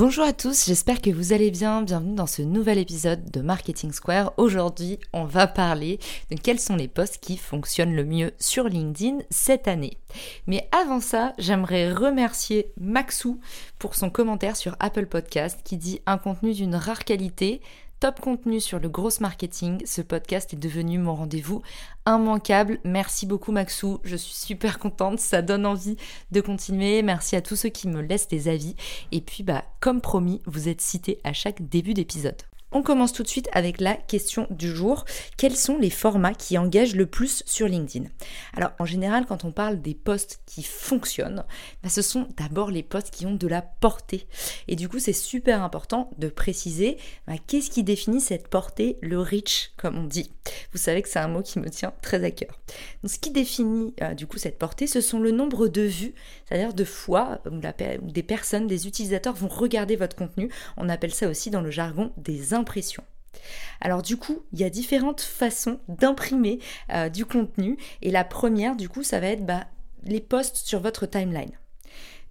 [0.00, 1.82] Bonjour à tous, j'espère que vous allez bien.
[1.82, 4.32] Bienvenue dans ce nouvel épisode de Marketing Square.
[4.38, 5.98] Aujourd'hui, on va parler
[6.30, 9.98] de quels sont les posts qui fonctionnent le mieux sur LinkedIn cette année.
[10.46, 13.40] Mais avant ça, j'aimerais remercier Maxou
[13.78, 17.60] pour son commentaire sur Apple Podcast qui dit un contenu d'une rare qualité,
[18.00, 19.84] top contenu sur le gros marketing.
[19.86, 21.62] Ce podcast est devenu mon rendez-vous
[22.06, 22.80] immanquable.
[22.82, 25.96] Merci beaucoup Maxou, je suis super contente, ça donne envie
[26.30, 27.02] de continuer.
[27.02, 28.74] Merci à tous ceux qui me laissent des avis.
[29.12, 32.49] Et puis bah comme promis, vous êtes cités à chaque début d'épisode.
[32.72, 35.04] On commence tout de suite avec la question du jour.
[35.36, 38.08] Quels sont les formats qui engagent le plus sur LinkedIn?
[38.56, 41.44] Alors en général, quand on parle des posts qui fonctionnent,
[41.82, 44.28] bah, ce sont d'abord les posts qui ont de la portée.
[44.68, 49.18] Et du coup, c'est super important de préciser bah, qu'est-ce qui définit cette portée, le
[49.18, 50.30] reach, comme on dit.
[50.72, 52.60] Vous savez que c'est un mot qui me tient très à cœur.
[53.04, 56.14] Ce qui définit euh, du coup cette portée, ce sont le nombre de vues,
[56.46, 60.50] c'est-à-dire de fois où, des personnes, des utilisateurs vont regarder votre contenu.
[60.76, 62.54] On appelle ça aussi dans le jargon des
[63.80, 66.58] Alors du coup, il y a différentes façons d'imprimer
[66.92, 69.66] euh, du contenu et la première, du coup, ça va être bah,
[70.04, 71.52] les posts sur votre timeline.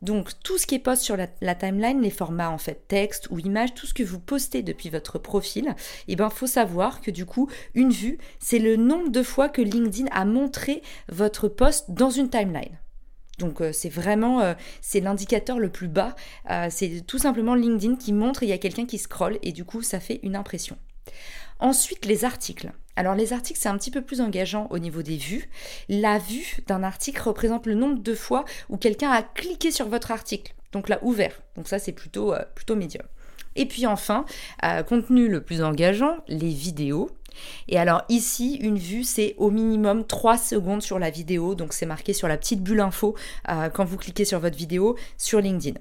[0.01, 3.39] Donc tout ce qui est post sur la, timeline, les formats en fait texte ou
[3.39, 5.75] image, tout ce que vous postez depuis votre profil,
[6.07, 9.49] il eh ben faut savoir que du coup une vue, c'est le nombre de fois
[9.49, 12.77] que LinkedIn a montré votre post dans une timeline.
[13.39, 16.15] Donc euh, c'est vraiment euh, c'est l'indicateur le plus bas.
[16.51, 19.65] Euh, c'est tout simplement LinkedIn qui montre il y a quelqu'un qui scrolle et du
[19.65, 20.77] coup ça fait une impression.
[21.59, 22.71] Ensuite les articles.
[22.95, 25.49] Alors les articles c'est un petit peu plus engageant au niveau des vues.
[25.87, 30.11] La vue d'un article représente le nombre de fois où quelqu'un a cliqué sur votre
[30.11, 30.53] article.
[30.73, 31.41] Donc là ouvert.
[31.55, 33.05] Donc ça c'est plutôt plutôt médium.
[33.55, 34.25] Et puis enfin,
[34.87, 37.09] contenu le plus engageant, les vidéos.
[37.67, 41.85] Et alors ici, une vue, c'est au minimum 3 secondes sur la vidéo, donc c'est
[41.85, 43.15] marqué sur la petite bulle info
[43.49, 45.79] euh, quand vous cliquez sur votre vidéo sur LinkedIn.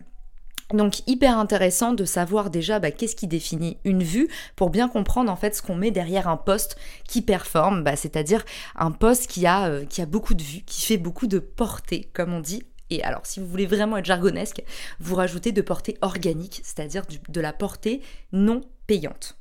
[0.74, 5.32] Donc hyper intéressant de savoir déjà bah, qu'est-ce qui définit une vue pour bien comprendre
[5.32, 6.76] en fait ce qu'on met derrière un poste
[7.08, 8.44] qui performe, bah, c'est-à-dire
[8.76, 12.10] un poste qui a, euh, qui a beaucoup de vues, qui fait beaucoup de portée
[12.12, 14.62] comme on dit et alors, si vous voulez vraiment être jargonesque,
[15.00, 18.00] vous rajoutez de portée organique, c'est-à-dire de la portée
[18.32, 19.36] non payante.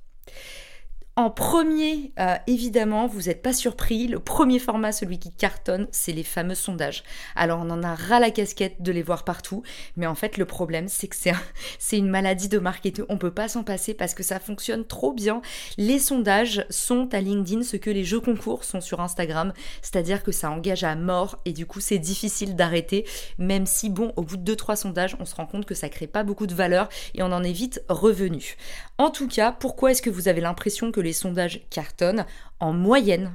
[1.19, 6.11] En premier, euh, évidemment, vous n'êtes pas surpris, le premier format, celui qui cartonne, c'est
[6.11, 7.03] les fameux sondages.
[7.35, 9.63] Alors on en a ras la casquette de les voir partout,
[9.95, 11.16] mais en fait le problème c'est que
[11.79, 15.11] c'est une maladie de marketing, on peut pas s'en passer parce que ça fonctionne trop
[15.11, 15.41] bien.
[15.79, 20.31] Les sondages sont à LinkedIn ce que les jeux concours sont sur Instagram, c'est-à-dire que
[20.31, 23.05] ça engage à mort et du coup c'est difficile d'arrêter,
[23.39, 26.05] même si bon, au bout de 2-3 sondages, on se rend compte que ça crée
[26.05, 28.55] pas beaucoup de valeur et on en est vite revenu.
[28.99, 32.25] En tout cas, pourquoi est-ce que vous avez l'impression que les sondages cartonnent
[32.59, 33.31] en moyenne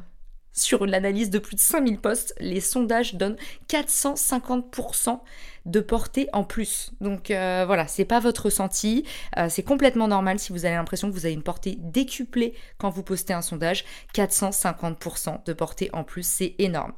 [0.53, 3.38] sur l'analyse de plus de 5000 postes, les sondages donnent
[3.71, 5.21] 450%
[5.65, 6.91] de portée en plus.
[7.00, 9.05] Donc euh, voilà, c'est pas votre ressenti,
[9.38, 12.91] euh, c'est complètement normal si vous avez l'impression que vous avez une portée décuplée quand
[12.91, 13.84] vous postez un sondage,
[14.15, 16.93] 450% de portée en plus, c'est énorme.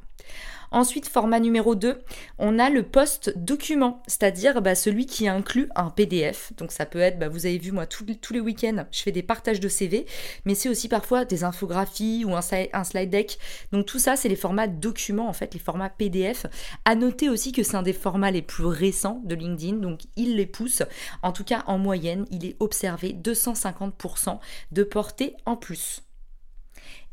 [0.70, 2.00] Ensuite, format numéro 2,
[2.38, 6.52] on a le post document, c'est-à-dire bah, celui qui inclut un PDF.
[6.56, 9.22] Donc ça peut être, bah, vous avez vu moi tous, les week-ends, je fais des
[9.22, 10.06] partages de CV,
[10.44, 13.38] mais c'est aussi parfois des infographies ou un, slide deck.
[13.72, 16.46] Donc tout ça, c'est les formats documents, en fait, les formats PDF.
[16.84, 20.36] À noter aussi que c'est un des formats les plus récents de LinkedIn, donc il
[20.36, 20.82] les pousse.
[21.22, 24.38] En tout cas, en moyenne, il est observé 250%
[24.72, 26.02] de portée en plus.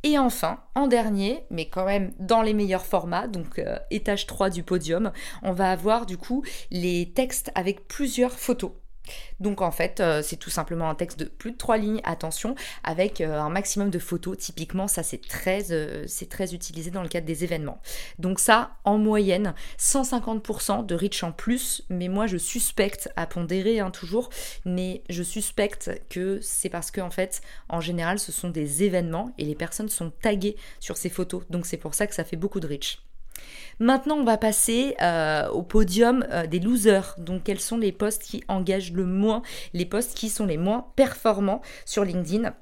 [0.04, 4.50] Et enfin, en dernier, mais quand même dans les meilleurs formats, donc euh, étage 3
[4.50, 5.12] du podium,
[5.44, 8.72] on va avoir du coup les textes avec plusieurs photos.
[9.40, 12.56] Donc en fait, euh, c'est tout simplement un texte de plus de trois lignes, attention,
[12.84, 14.38] avec euh, un maximum de photos.
[14.38, 17.82] Typiquement, ça c'est très, euh, c'est très utilisé dans le cadre des événements.
[18.20, 23.80] Donc ça, en moyenne, 150% de reach en plus, mais moi je suspecte, à pondérer
[23.80, 24.30] hein, toujours,
[24.66, 29.32] mais je suspecte que c'est parce que en fait, en général, ce sont des événements
[29.38, 31.44] et les personnes sont taguées sur ces photos.
[31.50, 33.00] Donc c'est pour ça que ça fait beaucoup de reach.
[33.80, 37.16] Maintenant, on va passer euh, au podium euh, des losers.
[37.18, 39.42] Donc, quels sont les postes qui engagent le moins,
[39.74, 42.54] les postes qui sont les moins performants sur LinkedIn?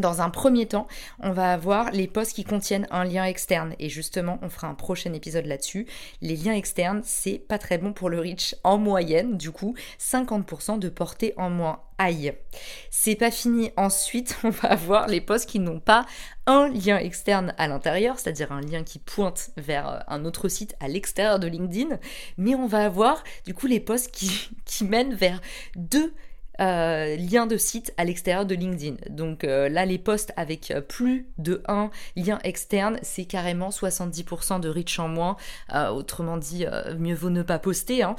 [0.00, 0.86] Dans un premier temps,
[1.20, 4.74] on va avoir les posts qui contiennent un lien externe et justement, on fera un
[4.74, 5.86] prochain épisode là-dessus.
[6.20, 10.78] Les liens externes, c'est pas très bon pour le reach en moyenne, du coup, 50%
[10.78, 11.80] de portée en moins.
[11.98, 12.32] Aïe.
[12.90, 13.72] C'est pas fini.
[13.76, 16.06] Ensuite, on va avoir les posts qui n'ont pas
[16.46, 20.74] un lien externe à l'intérieur, c'est-à-dire un lien qui pointe vers euh, un autre site
[20.80, 21.98] à l'extérieur de LinkedIn,
[22.38, 25.40] mais on va avoir du coup les posts qui, qui mènent vers
[25.76, 26.14] deux
[26.60, 28.96] euh, lien de site à l'extérieur de LinkedIn.
[29.08, 34.60] Donc euh, là, les posts avec euh, plus de un lien externe, c'est carrément 70%
[34.60, 35.36] de reach en moins.
[35.72, 36.66] autrement dit,
[36.98, 38.02] mieux vaut ne pas poster.
[38.02, 38.14] Hein.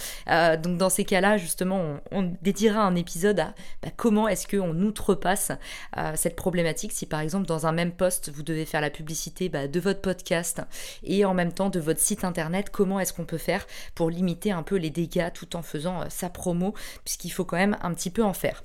[0.57, 3.53] donc dans ces cas-là, justement, on, dédiera un épisode à
[3.83, 5.51] bah, comment est-ce qu'on outrepasse
[6.15, 6.91] cette problématique.
[6.91, 10.01] Si par exemple, dans un même post, vous devez faire la publicité bah, de votre
[10.01, 10.61] podcast
[11.03, 14.51] et en même temps de votre site internet, comment est-ce qu'on peut faire pour limiter
[14.51, 16.73] un peu les dégâts tout en faisant sa promo,
[17.03, 18.63] puisqu'il faut quand même un petit peu en faire.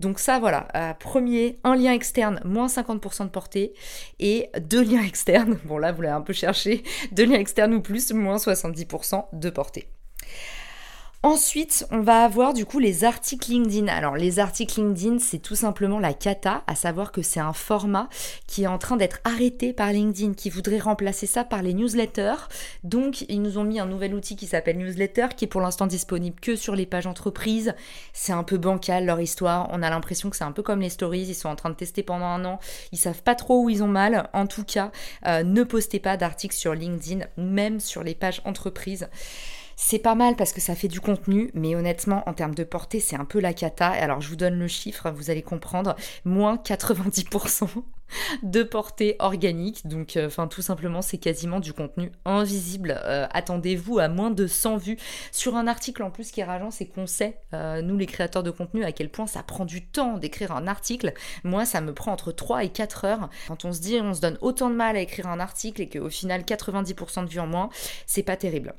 [0.00, 3.74] Donc ça, voilà, euh, premier, un lien externe, moins 50% de portée,
[4.18, 6.82] et deux liens externes, bon là vous l'avez un peu cherché,
[7.12, 9.88] deux liens externes ou plus, moins 70% de portée.
[11.24, 13.88] Ensuite, on va avoir du coup les articles LinkedIn.
[13.88, 18.08] Alors les articles LinkedIn, c'est tout simplement la cata, à savoir que c'est un format
[18.46, 22.46] qui est en train d'être arrêté par LinkedIn, qui voudrait remplacer ça par les newsletters.
[22.84, 25.88] Donc ils nous ont mis un nouvel outil qui s'appelle Newsletter, qui est pour l'instant
[25.88, 27.74] disponible que sur les pages entreprises.
[28.12, 29.68] C'est un peu bancal leur histoire.
[29.72, 31.26] On a l'impression que c'est un peu comme les stories.
[31.26, 32.60] Ils sont en train de tester pendant un an.
[32.92, 34.30] Ils savent pas trop où ils ont mal.
[34.34, 34.92] En tout cas,
[35.26, 39.08] euh, ne postez pas d'articles sur LinkedIn, même sur les pages entreprises.
[39.80, 42.98] C'est pas mal parce que ça fait du contenu, mais honnêtement, en termes de portée,
[42.98, 43.86] c'est un peu la cata.
[43.86, 45.94] Alors, je vous donne le chiffre, vous allez comprendre.
[46.24, 47.84] Moins 90%
[48.42, 49.86] de portée organique.
[49.86, 53.00] Donc, euh, enfin, tout simplement, c'est quasiment du contenu invisible.
[53.04, 54.98] Euh, attendez-vous à moins de 100 vues
[55.30, 58.42] sur un article en plus qui est rageant, c'est qu'on sait, euh, nous les créateurs
[58.42, 61.12] de contenu, à quel point ça prend du temps d'écrire un article.
[61.44, 63.30] Moi, ça me prend entre 3 et 4 heures.
[63.46, 65.88] Quand on se dit, on se donne autant de mal à écrire un article et
[65.88, 67.70] qu'au final, 90% de vues en moins,
[68.06, 68.74] c'est pas terrible.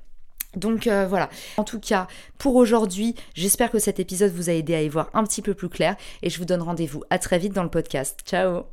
[0.56, 2.08] Donc euh, voilà, en tout cas
[2.38, 5.54] pour aujourd'hui, j'espère que cet épisode vous a aidé à y voir un petit peu
[5.54, 8.20] plus clair et je vous donne rendez-vous à très vite dans le podcast.
[8.26, 8.64] Ciao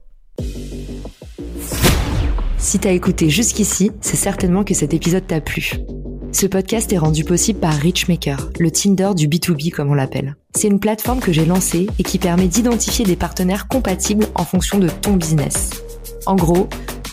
[2.58, 5.73] Si t'as écouté jusqu'ici, c'est certainement que cet épisode t'a plu.
[6.32, 10.37] Ce podcast est rendu possible par Richmaker, le Tinder du B2B comme on l'appelle.
[10.55, 14.78] C'est une plateforme que j'ai lancée et qui permet d'identifier des partenaires compatibles en fonction
[14.78, 15.70] de ton business.
[16.26, 16.69] En gros,